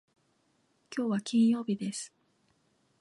[0.89, 2.11] きょうは金曜日です。